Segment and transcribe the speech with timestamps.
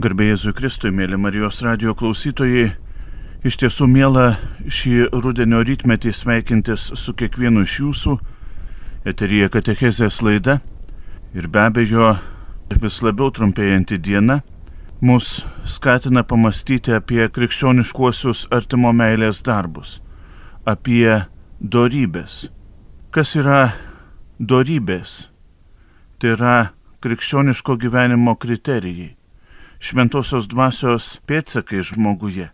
[0.00, 2.70] Garbėjai Jėzui Kristui, mėly Marijos radio klausytojai,
[3.44, 4.30] iš tiesų mėla
[4.64, 8.14] šį rudenio rytmetį sveikintis su kiekvienu iš jūsų,
[9.12, 10.54] eterija katechezės laida.
[11.36, 12.14] Ir be abejo
[12.80, 14.38] vis labiau trumpėjanti diena
[15.04, 19.98] mus skatina pamastyti apie krikščioniškuosius artimo meilės darbus,
[20.64, 21.26] apie
[21.60, 22.46] dorybės.
[23.12, 23.62] Kas yra
[24.40, 25.26] dorybės?
[26.16, 26.58] Tai yra
[27.04, 29.19] krikščioniško gyvenimo kriterijai
[29.80, 32.50] šventosios dvasios pėtsakai žmoguje.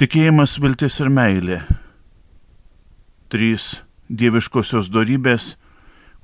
[0.00, 1.58] Tikėjimas, viltis ir meilė.
[3.28, 5.56] Trys dieviškosios darybės,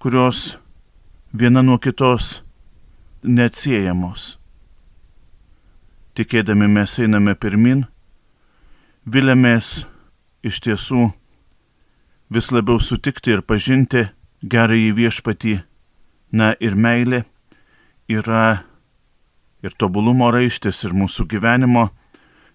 [0.00, 0.56] kurios
[1.34, 2.38] viena nuo kitos
[3.22, 4.38] neatsiejamos.
[6.14, 7.84] Tikėdami mes einame pirmin,
[9.04, 9.84] vilėmės
[10.46, 11.10] iš tiesų
[12.32, 14.06] vis labiau sutikti ir pažinti
[14.40, 15.54] gerąjį viešpatį,
[16.32, 17.24] na ir meilė
[18.08, 18.64] yra
[19.64, 21.88] ir tobulumo raištis, ir mūsų gyvenimo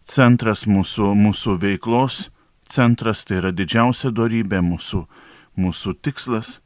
[0.06, 2.28] centras, mūsų, mūsų veiklos
[2.70, 5.04] centras, tai yra didžiausia darybė, mūsų,
[5.60, 6.60] mūsų tikslas.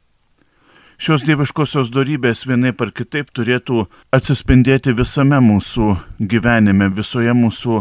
[1.00, 5.88] Šios dieviškosios darybės vienaip ar kitaip turėtų atsispindėti visame mūsų
[6.20, 7.80] gyvenime, visoje mūsų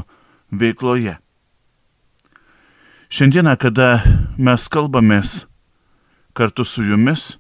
[0.56, 1.20] veikloje.
[3.14, 4.02] Šiandieną, kada
[4.42, 5.44] mes kalbamės
[6.34, 7.36] kartu su jumis,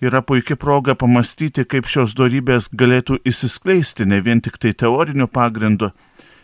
[0.00, 5.92] yra puikia proga pamastyti, kaip šios darybės galėtų įsiskleisti ne vien tik tai teoriniu pagrindu,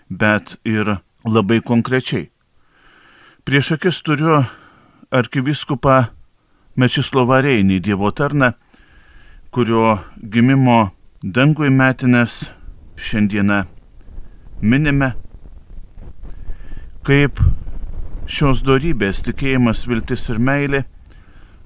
[0.08, 2.30] bet ir labai konkrečiai.
[3.45, 4.42] Prieš akis turiu
[5.12, 6.06] arkiviskupą
[6.77, 8.55] Mečislovą Reinį, Dievo tarną,
[9.53, 10.92] kurio gimimo
[11.23, 12.53] dangui metinės
[12.97, 13.58] šiandieną
[14.62, 15.12] minime,
[17.05, 17.42] kaip
[18.25, 20.84] šios darybės tikėjimas, viltis ir meilė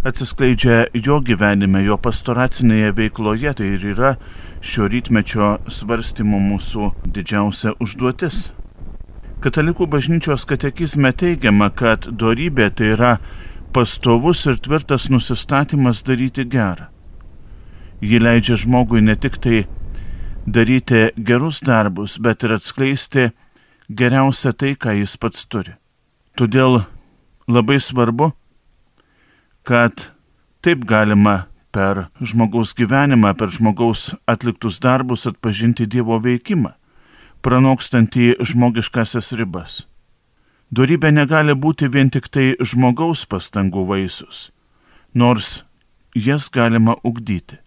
[0.07, 4.13] atsiskleidžia jo gyvenime, jo pastoracinėje veikloje, tai ir yra
[4.63, 8.51] šio rytmečio svarstymų mūsų didžiausia užduotis.
[9.43, 13.17] Katalikų bažnyčios katekizme teigiama, kad dorybė tai yra
[13.75, 16.89] pastovus ir tvirtas nusistatymas daryti gerą.
[18.01, 19.65] Ji leidžia žmogui ne tik tai
[20.47, 23.31] daryti gerus darbus, bet ir atskleisti
[23.91, 25.75] geriausią tai, ką jis pats turi.
[26.37, 26.85] Todėl
[27.49, 28.33] labai svarbu,
[29.67, 30.11] kad
[30.63, 36.71] taip galima per žmogaus gyvenimą, per žmogaus atliktus darbus atpažinti Dievo veikimą,
[37.43, 39.85] pranokstantį žmogiškasias ribas.
[40.71, 44.51] Dorybė negali būti vien tik tai žmogaus pastangų vaisius,
[45.15, 45.65] nors
[46.15, 47.59] jas galima ugdyti.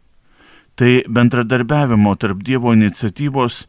[0.80, 3.66] Tai bendradarbiavimo tarp Dievo iniciatyvos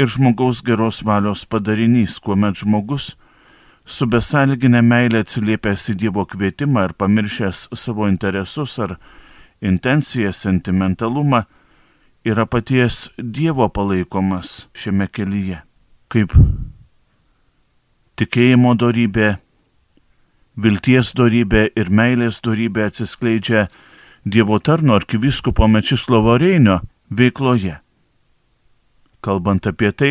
[0.00, 3.12] ir žmogaus geros valios padarinys, kuomet žmogus
[3.86, 8.96] su besalginė meilė atsiliepęs į Dievo kvietimą ir pamiršęs savo interesus ar
[9.62, 11.44] intenciją, sentimentalumą,
[12.26, 15.62] yra paties Dievo palaikomas šiame kelyje.
[16.10, 16.34] Kaip
[18.18, 19.36] tikėjimo darybė,
[20.56, 23.68] vilties darybė ir meilės darybė atsiskleidžia
[24.26, 26.80] Dievo tarno arkivyskupo Mečislovo Reinio
[27.14, 27.76] veikloje.
[29.22, 30.10] Kalbant apie tai,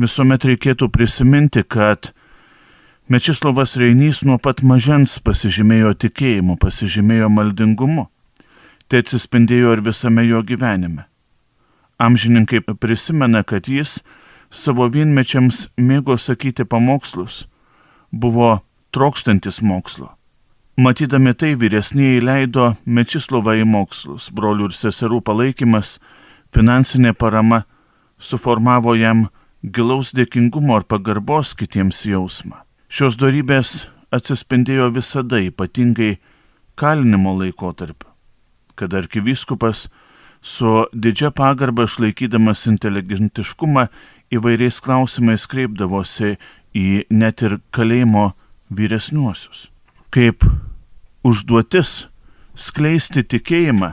[0.00, 2.14] visuomet reikėtų prisiminti, kad
[3.10, 8.04] Mečislovas Reinys nuo pat mažens pasižymėjo tikėjimu, pasižymėjo maldingumu.
[8.86, 11.08] Tai atsispindėjo ir visame jo gyvenime.
[11.98, 13.96] Amžininkai prisimena, kad jis
[14.46, 17.48] savo vienmečiams mėgo sakyti pamokslus,
[18.14, 18.60] buvo
[18.94, 20.12] trokštantis mokslo.
[20.78, 25.98] Matydami tai vyresnieji leido Mečislovą į mokslus, brolių ir seserų palaikymas,
[26.54, 27.64] finansinė parama
[28.22, 29.26] suformavo jam
[29.66, 32.62] gilaus dėkingumo ar pagarbos kitiems jausmą.
[32.90, 36.16] Šios darybės atsispindėjo visada, ypatingai
[36.74, 38.08] kalinimo laikotarpiu,
[38.74, 39.84] kad arkivyskupas
[40.42, 43.84] su didžia pagarba išlaikydamas inteligentiškumą
[44.34, 46.32] įvairiais klausimais kreipdavosi
[46.74, 48.32] į net ir kalėjimo
[48.74, 49.68] vyresniuosius.
[50.10, 50.42] Kaip
[51.22, 52.08] užduotis
[52.58, 53.92] skleisti tikėjimą,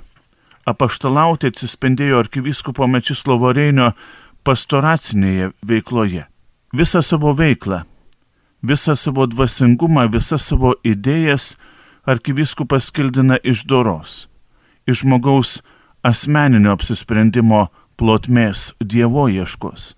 [0.65, 3.91] apaštalauti atsispindėjo arkivyskupo Mečislovo Reinio
[4.41, 6.25] pastoracinėje veikloje.
[6.73, 7.83] Visą savo veiklą
[8.63, 11.55] visą savo dvasingumą, visą savo idėjas
[12.07, 14.27] arkivyskupas kildina iš doros,
[14.87, 15.59] iš žmogaus
[16.03, 17.67] asmeninio apsisprendimo
[17.97, 19.93] plotmės Dievo ieškos.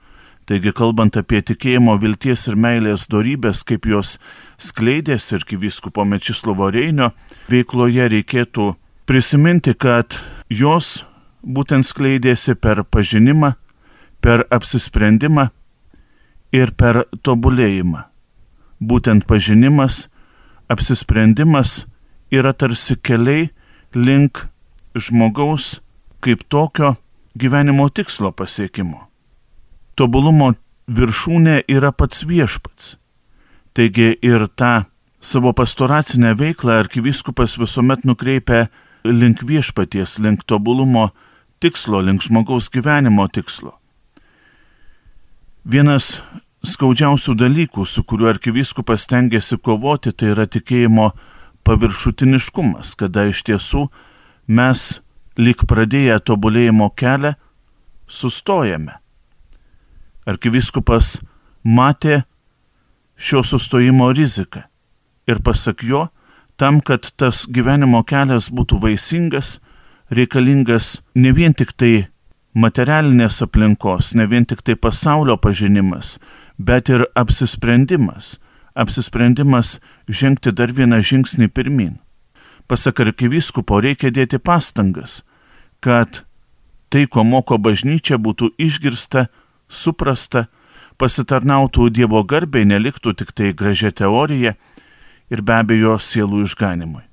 [0.49, 4.15] Taigi, kalbant apie tikėjimo, vilties ir meilės darybės, kaip jos
[4.57, 7.11] skleidėsi arkivyskupo Mečislovo Reinio
[7.53, 8.71] veikloje, reikėtų
[9.05, 10.17] prisiminti, kad
[10.49, 11.03] jos
[11.45, 13.53] būtent skleidėsi per pažinimą,
[14.25, 15.51] per apsisprendimą
[16.49, 18.08] ir per tobulėjimą
[18.79, 20.07] būtent pažinimas,
[20.69, 21.85] apsisprendimas
[22.31, 23.49] yra tarsi keliai
[23.95, 24.47] link
[24.95, 25.79] žmogaus
[26.23, 26.95] kaip tokio
[27.37, 29.07] gyvenimo tikslo pasiekimo.
[29.95, 30.53] tobulumo
[30.87, 32.95] viršūnė yra pats viešpats.
[33.75, 34.85] Taigi ir tą
[35.19, 38.69] savo pastoracinę veiklą arkivyskupas visuomet nukreipia
[39.03, 41.09] link viešpaties, link tobulumo
[41.59, 43.75] tikslo, link žmogaus gyvenimo tikslo.
[45.65, 46.21] Vienas
[46.65, 51.11] skaudžiausių dalykų, su kuriuo arkivyskupas tengiasi kovoti, tai yra tikėjimo
[51.67, 53.87] paviršutiniškumas, kada iš tiesų
[54.47, 54.99] mes,
[55.39, 57.35] lik pradėję tobulėjimo kelią,
[58.09, 58.97] sustojame.
[60.27, 61.19] Arkivyskupas
[61.63, 62.23] matė
[63.19, 64.65] šio sustojimo riziką
[65.29, 66.07] ir pasak jo,
[66.59, 69.59] tam, kad tas gyvenimo kelias būtų vaisingas,
[70.11, 72.09] reikalingas ne vien tik tai
[72.57, 76.17] materialinės aplinkos, ne vien tik tai pasaulio pažinimas,
[76.59, 78.37] bet ir apsisprendimas,
[78.75, 81.97] apsisprendimas žengti dar vieną žingsnį pirmin.
[82.67, 85.23] Pasak arkivyskupo, reikia dėti pastangas,
[85.79, 86.21] kad
[86.91, 89.29] tai, ko moko bažnyčia, būtų išgirsta,
[89.69, 90.47] suprasta,
[90.99, 94.53] pasitarnautų Dievo garbiai, neliktų tik tai gražia teorija
[95.31, 97.05] ir be abejo sielų išganimui.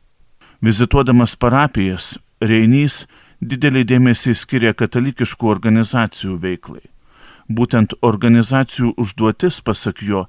[0.60, 3.06] Vizituodamas parapijas, Reinys
[3.40, 6.82] didelį dėmesį skiria katalikiškų organizacijų veiklai.
[7.48, 10.26] Būtent organizacijų užduotis, pasak jo,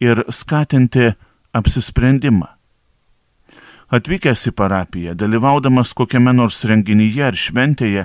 [0.00, 1.12] ir skatinti
[1.56, 2.48] apsisprendimą.
[3.88, 8.04] Atvykęs į parapiją, dalyvaudamas kokiame nors renginyje ar šventėje,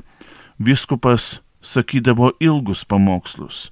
[0.63, 3.67] viskupas sakydavo ilgus pamokslus,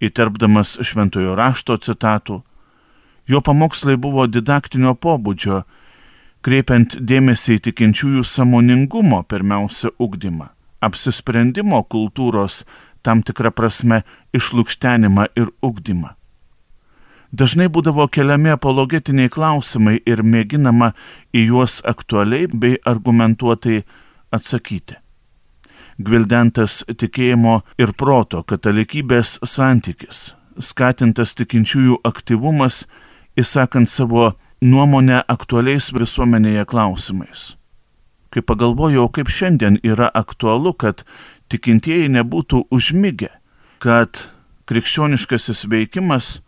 [0.00, 2.40] įterpdamas šventojo rašto citatų.
[3.28, 5.62] Jo pamokslai buvo didaktinio pobūdžio,
[6.42, 10.48] kreipiant dėmesį į tikinčiųjų samoningumo pirmiausia ugdymą,
[10.80, 12.64] apsisprendimo kultūros
[13.02, 14.02] tam tikrą prasme
[14.36, 16.14] išlūkštenimą ir ugdymą.
[17.32, 20.90] Dažnai būdavo keliami apologetiniai klausimai ir mėginama
[21.32, 23.78] į juos aktualiai bei argumentuotai
[24.36, 24.98] atsakyti.
[25.96, 32.84] Gvildentas tikėjimo ir proto katalikybės santykis, skatintas tikinčiųjų aktyvumas,
[33.40, 37.52] įsakant savo nuomonę aktualiais visuomenėje klausimais.
[38.32, 41.04] Kai pagalvojau, kaip šiandien yra aktualu, kad
[41.52, 43.30] tikintieji nebūtų užmygę,
[43.82, 44.24] kad
[44.70, 46.38] krikščioniškasis veikimas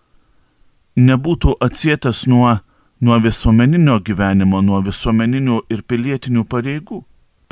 [0.96, 2.58] nebūtų atsietas nuo,
[3.00, 7.02] nuo visuomeninio gyvenimo, nuo visuomeninių ir pilietinių pareigų.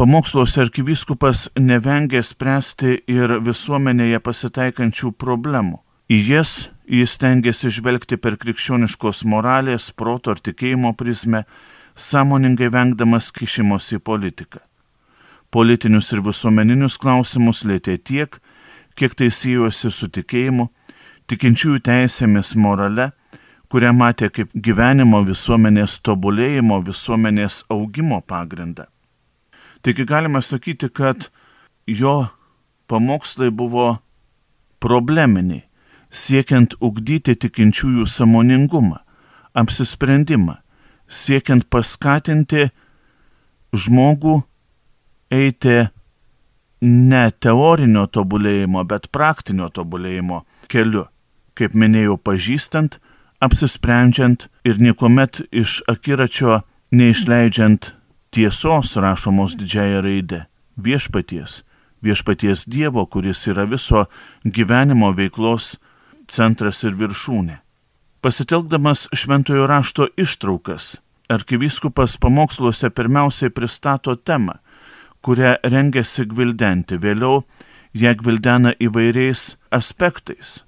[0.01, 5.83] Pamoksluose arkivyskupas nevengė spręsti ir visuomenėje pasitaikančių problemų.
[6.11, 6.55] Į jas
[6.89, 11.45] jis tengiasi žvelgti per krikščioniškos moralės, proto ar tikėjimo prizmę,
[11.95, 14.65] sąmoningai vengdamas kišimos į politiką.
[15.53, 18.39] Politinius ir visuomeninius klausimus lėtė tiek,
[18.97, 20.69] kiek tai sijosi su tikėjimu,
[21.29, 23.11] tikinčiųjų teisėmis morale,
[23.73, 28.89] kurią matė kaip gyvenimo visuomenės tobulėjimo, visuomenės augimo pagrindą.
[29.83, 31.29] Taigi galima sakyti, kad
[31.87, 32.17] jo
[32.89, 33.99] pamokslai buvo
[34.81, 35.65] probleminiai
[36.13, 39.01] siekiant ugdyti tikinčiųjų samoningumą,
[39.57, 40.59] apsisprendimą,
[41.09, 42.69] siekiant paskatinti
[43.73, 44.43] žmogų
[45.33, 45.79] eiti
[46.83, 50.43] ne teorinio tobulėjimo, bet praktinio tobulėjimo
[50.73, 51.07] keliu,
[51.59, 52.99] kaip minėjau, pažįstant,
[53.43, 56.63] apsisprendžiant ir niekuomet iš akiračio
[56.93, 57.93] neišleidžiant
[58.35, 60.47] tiesos rašomos didžiaja raide
[60.77, 61.63] viešpaties,
[62.03, 64.07] viešpaties Dievo, kuris yra viso
[64.45, 65.77] gyvenimo veiklos
[66.29, 67.59] centras ir viršūnė.
[68.23, 70.97] Pasitelkdamas šventojo rašto ištraukas,
[71.29, 74.61] arkivyskupas pamoksluose pirmiausiai pristato temą,
[75.23, 77.43] kurią rengiasi gvildenti, vėliau
[77.95, 80.63] ją gvildena įvairiais aspektais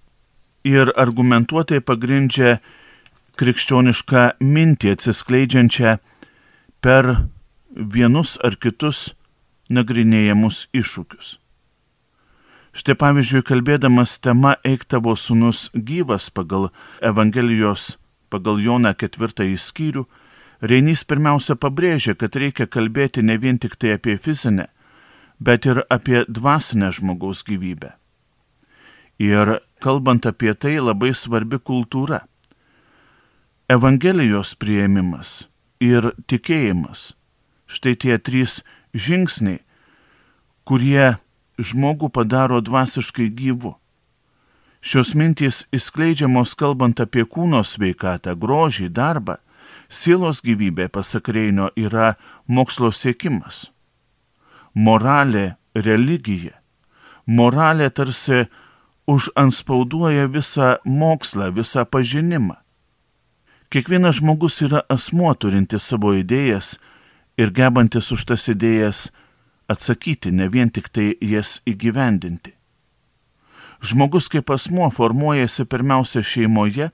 [0.64, 2.58] ir argumentuotai pagrindžia
[3.40, 5.96] krikščionišką mintį atsiskleidžiančią
[6.84, 7.10] per
[7.74, 9.10] vienus ar kitus
[9.68, 11.38] nagrinėjamus iššūkius.
[12.74, 17.94] Štai pavyzdžiui, kalbėdamas tema Eik tavo sunus gyvas pagal Evangelijos,
[18.34, 20.02] pagal Joną ketvirtąjį skyrių,
[20.64, 24.70] Reinys pirmiausia pabrėžia, kad reikia kalbėti ne vien tik tai apie fizinę,
[25.36, 27.90] bet ir apie dvasinę žmogaus gyvybę.
[29.20, 32.22] Ir kalbant apie tai labai svarbi kultūra.
[33.68, 35.44] Evangelijos prieimimas
[35.84, 37.12] ir tikėjimas.
[37.68, 38.62] Štai tie trys
[38.96, 39.60] žingsniai,
[40.64, 41.16] kurie
[41.60, 43.76] žmogų padaro dvasiškai gyvu.
[44.84, 49.38] Šios mintys įskleidžiamos kalbant apie kūno sveikatą, grožį, darbą,
[49.88, 52.14] sielos gyvybė, pasak Reinio, yra
[52.46, 53.70] mokslo siekimas.
[54.74, 56.58] Moralė, religija.
[57.26, 58.44] Moralė tarsi
[59.06, 62.56] užanspauduoja visą mokslą, visą pažinimą.
[63.70, 66.76] Kiekvienas žmogus yra asmuo turintis savo idėjas
[67.40, 69.08] ir gebantis už tas idėjas
[69.68, 72.54] atsakyti, ne vien tik tai jas įgyvendinti.
[73.84, 76.90] Žmogus kaip asmuo formuojasi pirmiausia šeimoje,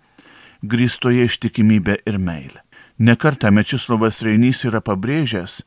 [0.63, 2.63] grįstoje ištikimybė ir meilė.
[3.01, 5.63] Nekartą Mečislovas Reinys yra pabrėžęs,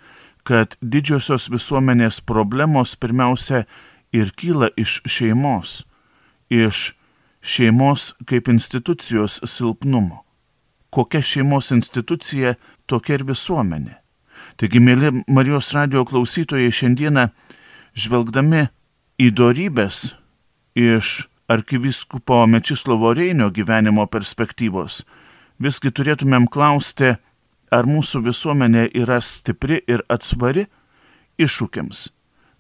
[0.46, 3.64] kad didžiosios visuomenės problemos pirmiausia
[4.14, 5.80] ir kyla iš šeimos,
[6.54, 6.92] iš
[7.42, 10.22] šeimos kaip institucijos silpnumo.
[10.94, 12.54] Kokia šeimos institucija,
[12.86, 13.98] tokia ir visuomenė.
[14.62, 17.32] Taigi, mėly Marijos radio klausytojai, šiandieną
[17.98, 18.68] žvelgdami
[19.18, 20.12] į darybės
[20.78, 25.02] iš arkiviskupo Mečislovo Reinio gyvenimo perspektyvos,
[25.60, 27.16] visgi turėtumėm klausti,
[27.74, 30.68] ar mūsų visuomenė yra stipri ir atsvari
[31.42, 32.08] iššūkiams,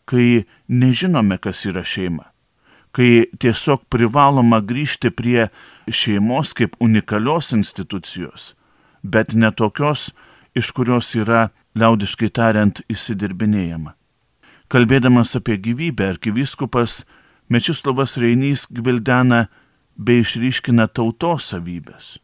[0.09, 2.25] kai nežinome, kas yra šeima,
[2.91, 5.49] kai tiesiog privaloma grįžti prie
[5.87, 8.53] šeimos kaip unikalios institucijos,
[9.03, 10.11] bet ne tokios,
[10.57, 13.95] iš kurios yra, liaudiškai tariant, įsidirbinėjama.
[14.73, 17.03] Kalbėdamas apie gyvybę, arkivyskupas
[17.49, 19.47] Mečislovas Reinys gvildena
[19.97, 22.17] bei išryškina tautos savybės.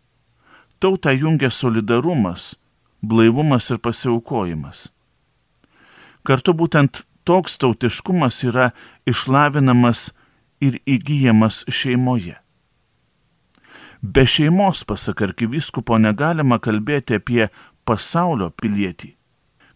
[0.80, 2.56] Tautą jungia solidarumas,
[3.02, 4.86] blaivumas ir pasiaukojimas.
[6.24, 8.70] Kartu būtent toks tautiškumas yra
[9.04, 10.14] išlavinamas
[10.64, 12.38] ir įgyjamas šeimoje.
[14.02, 17.50] Be šeimos, pasak arkivyskupo, negalima kalbėti apie
[17.84, 19.18] pasaulio pilietį.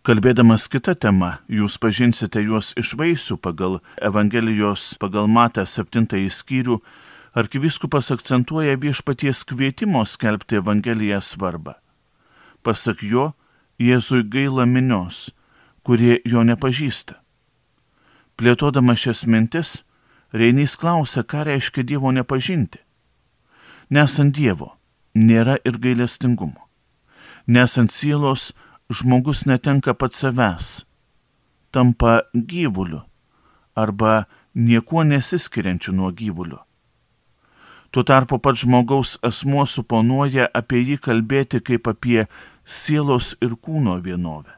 [0.08, 6.80] Kalbėdamas kitą temą, jūs pažinsite juos iš vaisių pagal Evangelijos pagal Matą septintąjį skyrių,
[7.34, 11.74] arkivyskupas akcentuoja viešpaties kvietimo skelbti Evangeliją svarbą.
[12.64, 13.34] Pasak jo,
[13.80, 15.32] Jėzui gaila minios,
[15.84, 17.18] kurie jo nepažįsta.
[18.38, 19.82] Plėtodama šias mintis,
[20.34, 22.80] Reinys klausia, ką reiškia Dievo nepažinti.
[23.90, 24.72] Nesant Dievo,
[25.14, 26.70] nėra ir gailestingumo.
[27.46, 28.54] Nesant sielos,
[28.90, 30.86] žmogus netenka pats savęs,
[31.72, 33.04] tampa gyvuliu
[33.76, 34.26] arba
[34.56, 36.62] niekuo nesiskiriančiu nuo gyvulio.
[37.94, 42.26] Tuo tarpu pats žmogaus asmuo suponuoja apie jį kalbėti kaip apie
[42.66, 44.58] sielos ir kūno vienovę.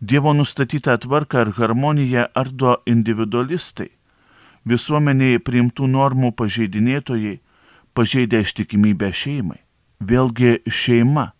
[0.00, 3.90] Dievo nustatytą tvarką ir harmoniją ardo individualistai,
[4.64, 7.40] visuomeniai priimtų normų pažeidinėtojai,
[7.94, 9.58] pažeidę ištikimybę šeimai.
[10.04, 11.32] Vėlgi šeima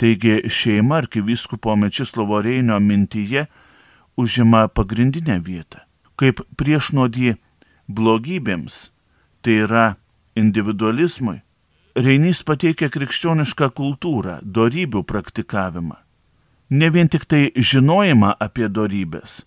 [0.00, 3.46] Taigi šeima arkivyskupo Mečislovo Reinio mintyje
[4.16, 5.82] užima pagrindinę vietą.
[6.16, 7.34] Kaip priešnodį
[7.84, 8.78] blogybėms,
[9.44, 9.84] tai yra
[10.38, 11.40] individualizmui,
[11.98, 15.96] Reinys pateikia krikščionišką kultūrą, darybių praktikavimą.
[16.70, 19.40] Ne vien tik tai žinojimą apie darybės,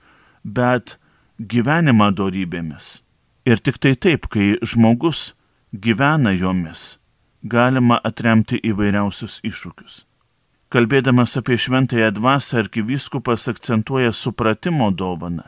[0.43, 0.97] bet
[1.39, 2.99] gyvenimą darybėmis.
[3.47, 5.31] Ir tik tai taip, kai žmogus
[5.71, 6.97] gyvena jomis,
[7.43, 10.03] galima atremti įvairiausius iššūkius.
[10.73, 15.47] Kalbėdamas apie šventąją dvasę, arkivyskupas akcentuoja supratimo dovaną.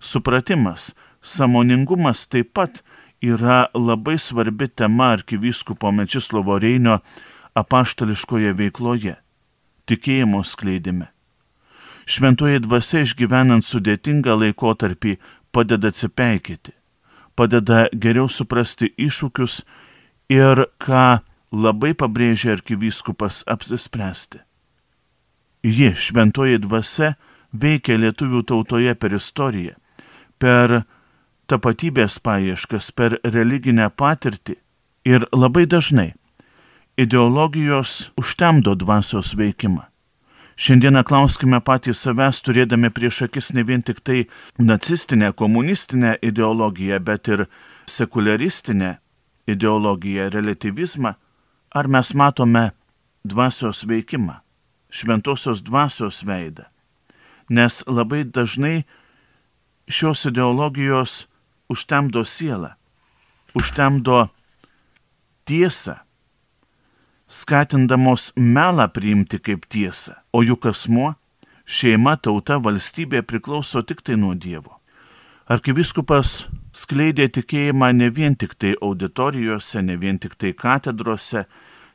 [0.00, 2.82] Supratimas, samoningumas taip pat
[3.24, 6.98] yra labai svarbi tema arkivyskupo Mečislovo Reinio
[7.54, 9.16] apaštališkoje veikloje-
[9.88, 11.06] tikėjimo skleidime.
[12.06, 15.16] Šventoji dvasia išgyvenant sudėtingą laikotarpį
[15.52, 16.72] padeda atsipeikėti,
[17.36, 19.62] padeda geriau suprasti iššūkius
[20.28, 21.20] ir ką
[21.52, 24.38] labai pabrėžia arkivyskupas apsispręsti.
[25.64, 27.14] Ji, šventoji dvasia,
[27.52, 29.74] veikia lietuvių tautoje per istoriją,
[30.38, 30.82] per
[31.54, 34.58] tapatybės paieškas, per religinę patirtį
[35.06, 36.10] ir labai dažnai
[36.98, 39.86] ideologijos užtemdo dvasios veikimą.
[40.54, 44.26] Šiandieną klauskime patys savęs, turėdami prieš akis ne vien tik tai
[44.58, 47.46] nacistinę, komunistinę ideologiją, bet ir
[47.90, 48.96] sekularistinę
[49.50, 51.14] ideologiją, relativizmą,
[51.74, 52.70] Ar mes matome
[53.26, 54.36] dvasios veikimą,
[54.94, 56.68] šventosios dvasios veidą?
[57.50, 58.84] Nes labai dažnai
[59.90, 61.26] šios ideologijos
[61.68, 62.74] užtemdo sielą,
[63.54, 64.28] užtemdo
[65.44, 65.96] tiesą,
[67.28, 71.14] skatindamos melą priimti kaip tiesą, o juk asmuo,
[71.64, 74.80] šeima, tauta, valstybė priklauso tik tai nuo Dievo.
[75.48, 81.44] Arkiviskupas skleidė tikėjimą ne vien tik tai auditorijose, ne vien tik tai katedrose,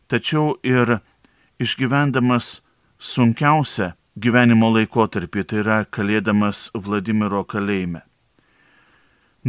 [0.10, 1.00] tačiau ir
[1.62, 2.60] išgyvendamas
[3.00, 8.04] sunkiausią gyvenimo laikotarpį, tai yra kalėdamas Vladimiro kalėjime.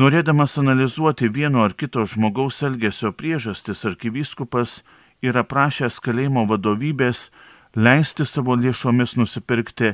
[0.00, 4.80] Norėdamas analizuoti vieno ar kito žmogaus elgesio priežastis, arkivyskupas
[5.21, 7.28] yra prašęs kalėjimo vadovybės
[7.76, 9.92] leisti savo lėšomis nusipirkti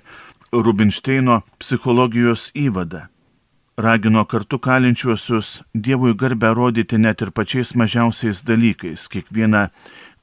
[0.55, 3.07] Rubinšteino psichologijos įvadą
[3.77, 9.69] ragino kartu kalinčiuosius Dievui garbę rodyti net ir pačiais mažiausiais dalykais, kiekvieną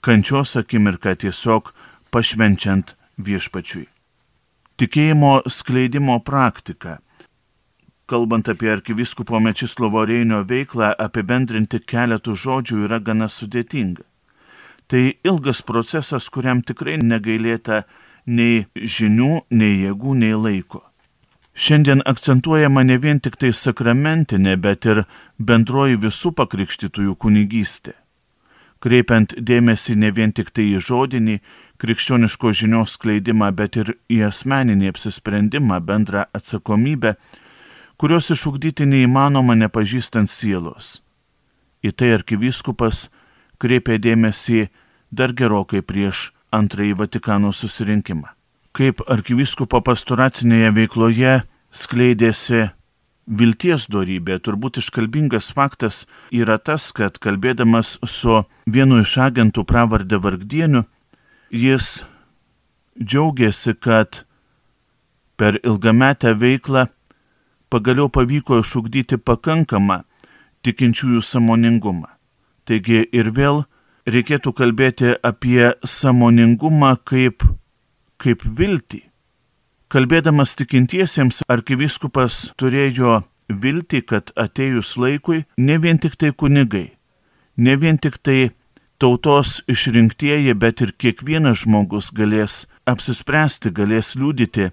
[0.02, 1.74] kančios akimirką tiesiog
[2.12, 3.86] pašvenčiant viešpačiui.
[4.78, 6.98] Tikėjimo skleidimo praktika
[8.06, 14.04] kalbant apie arkivyskupo Mečislovo Reinio veiklą, apibendrinti keletų žodžių yra gana sudėtinga.
[14.88, 17.84] Tai ilgas procesas, kuriam tikrai negailėta
[18.26, 20.84] nei žinių, nei jėgų, nei laiko.
[21.54, 25.04] Šiandien akcentuojama ne vien tik tai sakramentinė, bet ir
[25.38, 27.94] bendroji visų pakrikštytųjų kunigystė.
[28.84, 31.38] Kreipiant dėmesį ne vien tik tai į žodinį
[31.80, 37.14] krikščioniško žinios skleidimą, bet ir į asmeninį apsisprendimą, bendrą atsakomybę,
[38.04, 41.00] kurios išugdyti neįmanoma nepažįstant sielos.
[41.84, 43.08] Į tai arkivyskupas
[43.64, 44.68] kreipė dėmesį
[45.12, 48.34] dar gerokai prieš antrąjį Vatikano susirinkimą
[48.74, 51.34] kaip arkivyskupo pastoracinėje veikloje
[51.74, 52.66] skleidėsi
[53.28, 54.40] vilties dorybė.
[54.42, 60.84] Turbūt iškalbingas faktas yra tas, kad kalbėdamas su vienu iš agentų pravardę Vargdieniu,
[61.54, 62.02] jis
[62.98, 64.24] džiaugiasi, kad
[65.38, 66.88] per ilgametę veiklą
[67.74, 70.04] pagaliau pavyko išugdyti pakankamą
[70.64, 72.12] tikinčiųjų samoningumą.
[72.70, 73.64] Taigi ir vėl
[74.08, 77.44] reikėtų kalbėti apie samoningumą kaip
[78.24, 79.04] kaip viltį.
[79.92, 86.88] Kalbėdamas tikintiesiems, arkivyskupas turėjo viltį, kad atejus laikui ne vien tik tai kunigai,
[87.58, 88.54] ne vien tik tai
[88.98, 94.72] tautos išrinktieji, bet ir kiekvienas žmogus galės apsispręsti, galės liūdyti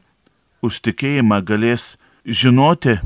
[0.65, 2.99] už tikėjimą, galės žinoti,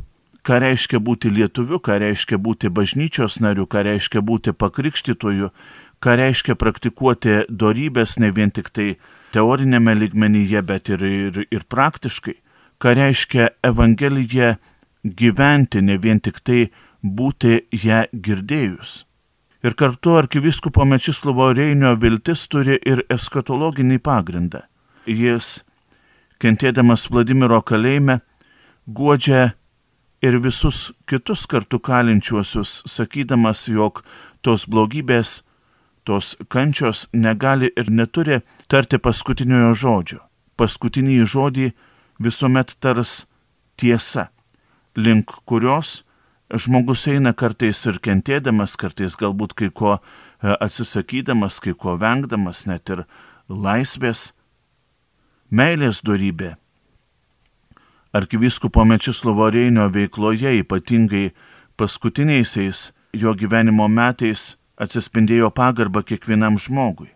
[0.44, 5.50] ką reiškia būti lietuviu, ką reiškia būti bažnyčios nariu, ką reiškia būti pakrikštytoju,
[6.04, 8.94] ką reiškia praktikuoti darybės ne vien tik tai
[9.32, 12.36] teorinėme ligmenyje, bet ir, ir, ir praktiškai,
[12.78, 14.56] ką reiškia Evangelija
[15.04, 16.68] gyventi, ne vien tik tai
[17.00, 19.04] būti ją girdėjus.
[19.64, 24.66] Ir kartu arkiviskupo Mečislovo Reinio viltis turi ir eskatologinį pagrindą.
[25.08, 25.62] Jis,
[26.40, 28.18] kentėdamas Vladimiro kalėjime,
[28.86, 29.54] guodžia
[30.22, 34.04] ir visus kitus kartu kalinčiuosius, sakydamas, jog
[34.42, 35.42] tos blogybės
[36.04, 40.20] tos kančios negali ir neturi tarti paskutiniojo žodžio.
[40.56, 41.70] Paskutinį žodį
[42.22, 43.24] visuomet tars
[43.80, 44.28] tiesa,
[44.94, 46.04] link kurios
[46.54, 50.00] žmogus eina kartais ir kentėdamas, kartais galbūt kai ko e,
[50.52, 53.04] atsisakydamas, kai ko vengdamas, net ir
[53.48, 54.30] laisvės,
[55.50, 56.54] meilės darybė.
[58.14, 61.32] Arkivyskupo Mečislovo Reinio veikloje, ypatingai
[61.76, 67.10] paskutiniaisiais jo gyvenimo metais, atsispindėjo pagarba kiekvienam žmogui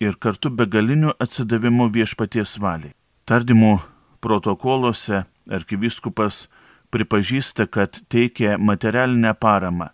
[0.00, 2.94] ir kartu begaliniu atsidavimu viešpaties valiai.
[3.28, 3.74] Tardymų
[4.24, 6.46] protokoluose arkivyskupas
[6.90, 9.90] pripažįsta, kad teikė materialinę paramą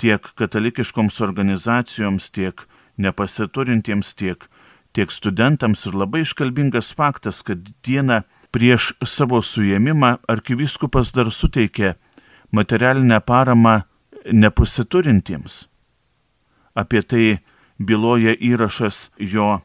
[0.00, 2.64] tiek katalikiškoms organizacijoms, tiek
[2.96, 4.48] nepasiturintiems, tiek,
[4.96, 8.22] tiek studentams ir labai iškalbingas faktas, kad dieną
[8.56, 11.92] prieš savo suėmimą arkivyskupas dar suteikė
[12.56, 13.82] materialinę paramą
[14.32, 15.66] nepasiturintiems.
[16.72, 17.26] Apie tai
[17.76, 19.58] byloja įrašas jo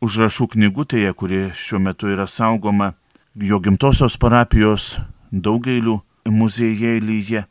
[0.00, 2.94] užrašų knygutėje, kuri šiuo metu yra saugoma
[3.36, 4.96] jo gimtosios parapijos
[5.28, 6.00] daugailių
[6.32, 7.44] muziejėlyje.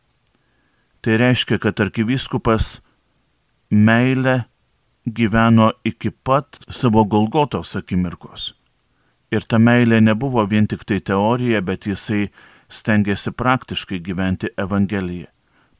[1.02, 2.80] Tai reiškia, kad arkivyskupas
[3.70, 4.48] meilę
[5.06, 8.57] gyveno iki pat savo Golgotos akimirkos.
[9.32, 12.30] Ir ta meilė nebuvo vien tik tai teorija, bet jisai
[12.72, 15.28] stengiasi praktiškai gyventi Evangeliją,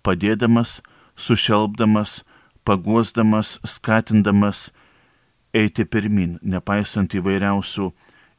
[0.04, 0.82] padėdamas,
[1.16, 2.24] sušelbdamas,
[2.68, 4.72] paguosdamas, skatindamas
[5.56, 7.92] eiti pirmin, nepaisant įvairiausių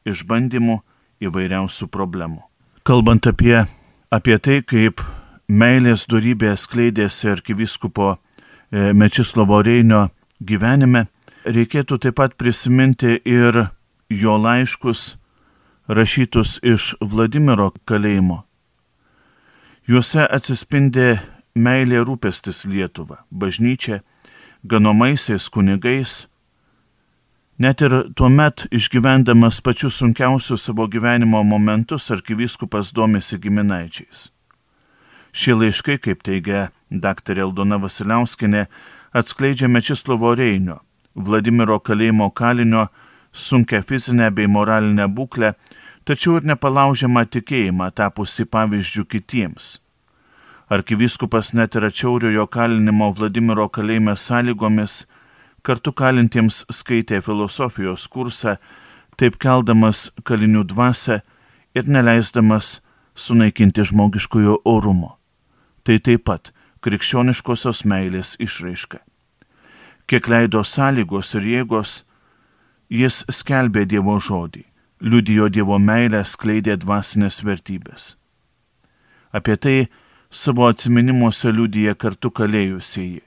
[0.09, 0.77] išbandymų,
[1.25, 2.43] įvairiausių problemų.
[2.87, 3.65] Kalbant apie,
[4.13, 5.03] apie tai, kaip
[5.49, 10.07] meilės darybė skleidėsi arkivyskupo e, Mečislovo Reinio
[10.39, 11.07] gyvenime,
[11.45, 13.65] reikėtų taip pat prisiminti ir
[14.09, 15.17] jo laiškus
[15.87, 18.43] rašytus iš Vladimiro kalėjimo.
[19.89, 21.15] Juose atsispindi
[21.57, 24.01] meilė rūpestis Lietuva, bažnyčia
[24.63, 26.27] ganomaisiais kunigais,
[27.57, 34.29] net ir tuo met išgyvendamas pačius sunkiausius savo gyvenimo momentus arkivyskupas domisi giminaičiais.
[35.31, 37.37] Šie laiškai, kaip teigia dr.
[37.37, 38.65] Eldona Vasiliauskinė,
[39.13, 40.79] atskleidžia Mečislovo Reinio,
[41.15, 42.87] Vladimiro kalėjimo kalinio
[43.33, 45.53] sunkia fizinę bei moralinę būklę,
[46.05, 49.77] tačiau ir nepalaužiamą tikėjimą tapusi pavyzdžių kitiems
[50.69, 55.07] Arkivyskupas net ir atšiauriojo kalinimo Vladimiro kalėjime sąlygomis
[55.65, 58.53] kartu kalintiems skaitė filosofijos kursą,
[59.17, 61.17] taip keldamas kalinių dvasę
[61.73, 62.83] ir neleisdamas
[63.17, 65.15] sunaikinti žmogiškojo orumo.
[65.81, 66.53] Tai taip pat
[66.85, 69.01] krikščioniškosios meilės išraiška.
[70.05, 72.03] Kiek leido sąlygos ir jėgos,
[72.89, 74.65] jis skelbė Dievo žodį,
[75.01, 78.15] liudijo Dievo meilę, skleidė dvasinės vertybės.
[79.31, 79.77] Apie tai
[80.29, 83.21] savo atminimuose liudyje kartu kalėjusieji.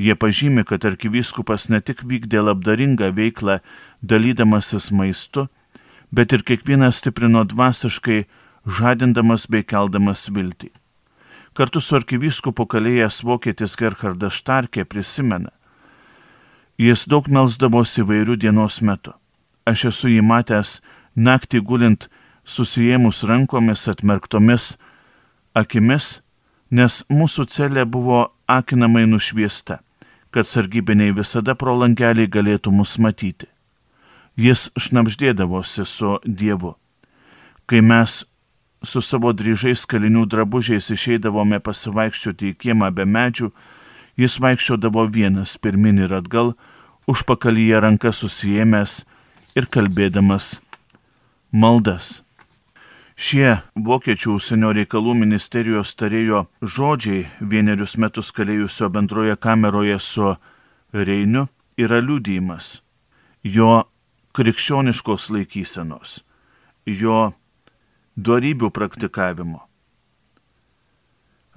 [0.00, 3.58] Jie pažymi, kad arkivyskupas ne tik vykdė labdaringą veiklą
[4.00, 5.48] dalydamasis maistu,
[6.10, 8.24] bet ir kiekvieną stiprino dvasiškai,
[8.64, 10.70] žadindamas bei keldamas viltį.
[11.52, 15.50] Kartu su arkivyskupu kalėjęs vokietis Gerhardas Štarkė prisimena.
[16.80, 19.12] Jis daug melsdavosi vairių dienos metu.
[19.68, 20.78] Aš esu jį matęs
[21.14, 22.08] naktį gulint
[22.48, 24.72] susijėmus rankomis atmerktomis
[25.54, 26.22] akimis,
[26.70, 29.82] nes mūsų celė buvo akinamai nušviesta
[30.30, 33.48] kad sargybiniai visada pro langelį galėtų mus matyti.
[34.38, 36.76] Jis šnapždėdavosi su Dievu.
[37.66, 38.22] Kai mes
[38.86, 43.50] su savo dryžais kalinių drabužiais išeidavome pasivaikščioti į kiemą be medžių,
[44.20, 46.54] jis vaikščiodavo vienas pirmin ir atgal,
[47.10, 49.04] užpakalyje ranką susijėmęs
[49.56, 50.58] ir kalbėdamas
[51.50, 52.20] maldas.
[53.20, 60.36] Šie vokiečių užsienio reikalų ministerijos tarėjo žodžiai vienerius metus kalėjusio bendroje kameroje su
[60.90, 61.44] Reiniu
[61.78, 62.78] yra liūdėjimas
[63.44, 63.84] jo
[64.36, 66.20] krikščioniškos laikysenos,
[66.86, 67.32] jo
[68.16, 69.60] darybių praktikavimo.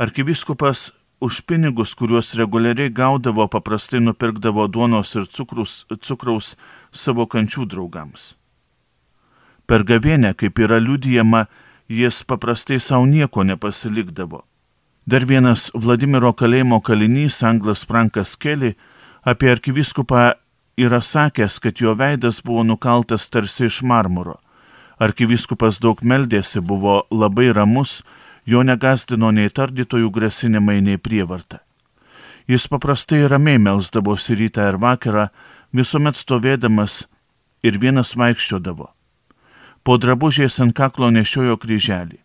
[0.02, 0.92] Arkiviskupas
[1.24, 6.56] už pinigus, kuriuos reguliariai gaudavo, paprastai nupirkdavo duonos ir cukrus, cukraus
[6.92, 8.34] savo kančių draugams.
[9.64, 11.46] Per gavienę, kaip yra liudijama,
[11.88, 14.44] jis paprastai savo nieko nepasilikdavo.
[15.08, 18.74] Dar vienas Vladimiro kalėjimo kalinys, anglas Frankas Keli,
[19.24, 20.34] apie arkiviskupą
[20.80, 24.42] yra sakęs, kad jo veidas buvo nukaltas tarsi iš marmuro.
[25.00, 28.02] Arkiviskupas daug meldėsi, buvo labai ramus,
[28.46, 31.62] jo negastino nei tardytojų grasinimai, nei prievarta.
[32.48, 35.30] Jis paprastai ramiai melsdavosi rytą ir vakarą,
[35.72, 37.06] visuomet stovėdamas
[37.64, 38.92] ir vienas vaikščiodavo
[39.84, 42.18] po drabužiais ant kaklo nešiojo kryželį.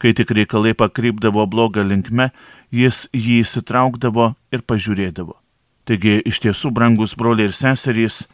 [0.00, 2.30] Kai tik reikalai pakrypdavo blogą linkme,
[2.72, 5.36] jis jį įsitraukdavo ir pažiūrėdavo.
[5.84, 8.24] Taigi iš tiesų, brangus broliai ir seserys,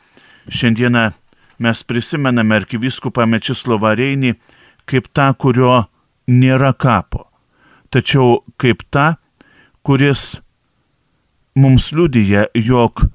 [0.46, 1.08] šiandieną
[1.58, 4.36] mes prisimename arkiviskupą Mečislovą Reinį
[4.86, 5.88] kaip tą, kurio
[6.26, 7.26] nėra kapo,
[7.90, 9.14] tačiau kaip tą,
[9.86, 10.40] kuris
[11.56, 13.06] mums liudyja, jog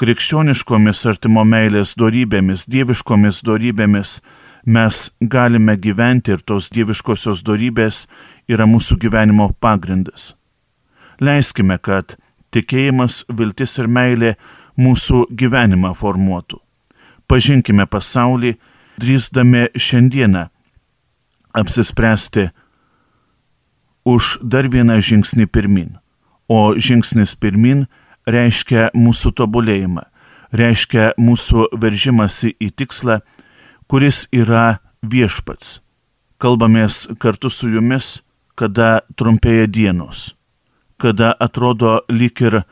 [0.00, 4.20] krikščioniškomis artimo meilės darybėmis, dieviškomis darybėmis
[4.64, 8.06] mes galime gyventi ir tos dieviškosios darybės
[8.48, 10.32] yra mūsų gyvenimo pagrindas.
[11.20, 12.16] Leiskime, kad
[12.54, 14.34] tikėjimas, viltis ir meilė
[14.80, 16.58] mūsų gyvenimą formuotų.
[17.28, 18.56] Pažinkime pasaulį,
[19.00, 20.48] drįsdami šiandieną
[21.52, 22.48] apsispręsti
[24.04, 25.98] už dar vieną žingsnį pirmin.
[26.48, 27.86] O žingsnis pirmin
[28.26, 30.04] reiškia mūsų tobulėjimą,
[30.52, 33.20] reiškia mūsų veržimąsi į tikslą,
[33.88, 35.80] kuris yra viešpats.
[36.42, 38.20] Kalbamės kartu su jumis,
[38.58, 40.32] kada trumpėja dienos,
[40.98, 42.62] kada atrodo lik ir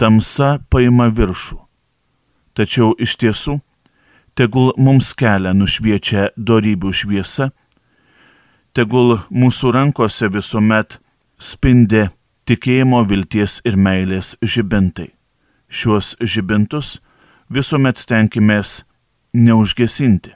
[0.00, 1.60] tamsa paima viršų.
[2.56, 3.60] Tačiau iš tiesų,
[4.34, 7.50] tegul mums kelią nušviečia darybių šviesa,
[8.76, 10.98] tegul mūsų rankose visuomet
[11.40, 12.08] spindi
[12.48, 15.10] tikėjimo, vilties ir meilės žibintai.
[15.70, 16.98] Šiuos žibintus
[17.50, 18.82] visuomet stenkimės
[19.34, 20.34] neužgesinti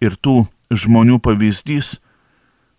[0.00, 1.98] ir tų žmonių pavyzdys,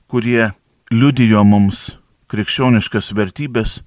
[0.07, 0.51] kurie
[0.91, 1.97] liudijo mums
[2.31, 3.81] krikščioniškas vertybės,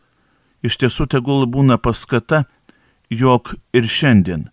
[0.64, 2.45] iš tiesų tegul būna paskata,
[3.09, 4.49] jog ir šiandien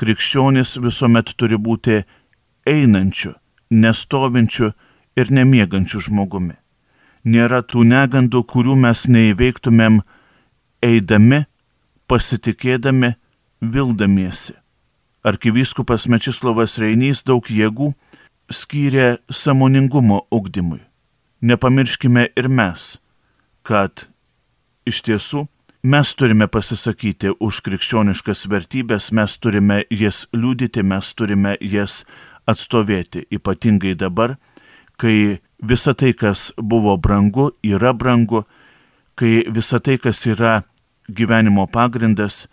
[0.00, 2.02] krikščionis visuomet turi būti
[2.68, 3.34] einančiu,
[3.70, 4.72] nestovinčiu
[5.16, 6.54] ir nemiegančiu žmogumi.
[7.26, 10.02] Nėra tų negandų, kurių mes neįveiktumėm
[10.84, 11.44] eidami,
[12.06, 13.16] pasitikėdami,
[13.60, 14.54] vildamiesi.
[15.26, 17.90] Arkivyskupas Mečislovas Reinys daug jėgų
[18.52, 20.84] skyrė samoningumo ugdymui.
[21.42, 22.96] Nepamirškime ir mes,
[23.66, 24.06] kad
[24.86, 25.46] iš tiesų
[25.82, 32.04] mes turime pasisakyti už krikščioniškas vertybės, mes turime jas liūdyti, mes turime jas
[32.46, 34.36] atstovėti, ypatingai dabar,
[34.96, 38.44] kai visa tai, kas buvo brangu, yra brangu,
[39.14, 40.62] kai visa tai, kas yra
[41.08, 42.46] gyvenimo pagrindas,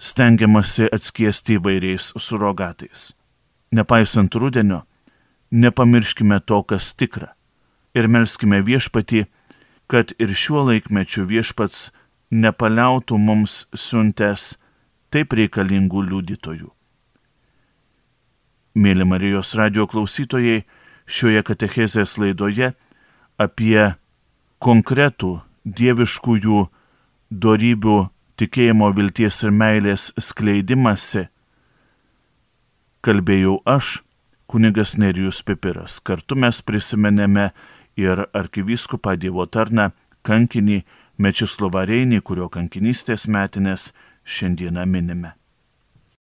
[0.00, 3.12] stengiamasi atskiesti įvairiais surogatais.
[3.72, 4.84] Nepaisant rudenio,
[5.50, 7.34] nepamirškime to, kas tikra.
[7.94, 9.26] Ir melskime viešpatį,
[9.90, 11.90] kad ir šiuo laikmečiu viešpats
[12.30, 14.54] nepaliautų mums siuntęs
[15.10, 16.70] taip reikalingų liudytojų.
[18.78, 20.62] Mėly Marijos radio klausytojai,
[21.10, 22.70] šioje katechezės laidoje
[23.40, 23.90] apie
[24.62, 26.62] konkretų dieviškųjų
[27.30, 27.98] darybių
[28.40, 31.26] tikėjimo vilties ir meilės skleidimąsi
[33.04, 34.00] kalbėjau aš,
[34.50, 36.00] kunigas Nerijus Pipiras.
[36.04, 37.50] Kartu mes prisimenėme
[38.00, 39.90] ir arkivyskupą Dievo tarną
[40.26, 40.82] kankinį
[41.20, 43.90] Mečislovą Reinį, kurio kankinystės metinės
[44.24, 45.39] šiandieną minime.